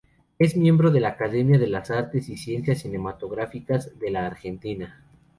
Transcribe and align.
Es 0.39 0.57
miembro 0.57 0.89
de 0.89 0.99
la 0.99 1.09
Academia 1.09 1.59
de 1.59 1.67
las 1.67 1.91
Artes 1.91 2.27
y 2.29 2.35
Ciencias 2.35 2.79
Cinematográficas 2.79 3.99
de 3.99 4.09
la 4.09 4.25
Argentina. 4.25 5.03